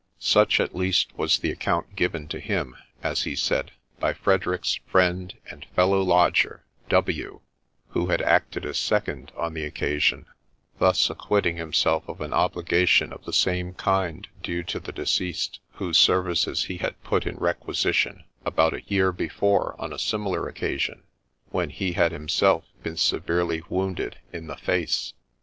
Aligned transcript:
Such, 0.17 0.59
at 0.59 0.73
least, 0.73 1.15
was 1.15 1.37
the 1.37 1.51
account 1.51 1.95
given 1.95 2.27
to 2.29 2.39
him, 2.39 2.75
as 3.03 3.21
he 3.21 3.35
said, 3.35 3.69
by 3.99 4.15
Frederick's 4.15 4.79
friend 4.87 5.35
and 5.47 5.63
fellow 5.75 6.01
lodger, 6.01 6.65
W, 6.89 7.41
who 7.89 8.07
had 8.07 8.19
acted 8.19 8.65
as 8.65 8.79
second 8.79 9.31
on 9.37 9.53
the 9.53 9.63
occasion, 9.63 10.25
thus 10.79 11.07
acquitting 11.11 11.57
himself 11.57 12.09
of 12.09 12.19
an 12.19 12.33
obligation 12.33 13.13
of 13.13 13.25
the 13.25 13.31
same 13.31 13.75
kind 13.75 14.27
due 14.41 14.63
to 14.63 14.79
the 14.79 14.91
deceased, 14.91 15.59
whose 15.73 15.99
services 15.99 16.63
he 16.63 16.77
had 16.77 16.99
put 17.03 17.27
in 17.27 17.35
requisition 17.35 18.23
about 18.43 18.73
a 18.73 18.81
year 18.87 19.11
before 19.11 19.75
on 19.77 19.93
a 19.93 19.99
similar 19.99 20.47
occasion, 20.49 21.03
when 21.51 21.69
he 21.69 21.91
had 21.93 22.11
himself 22.11 22.63
been 22.81 22.97
severely 22.97 23.61
wounded 23.69 24.17
in 24.33 24.47
the 24.47 24.57
face. 24.57 25.13